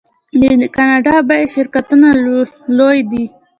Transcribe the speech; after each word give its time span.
د 0.39 0.43
کاناډا 0.75 1.15
بیمې 1.29 1.47
شرکتونه 1.53 2.07
لوی 2.77 2.99
دي. 3.11 3.25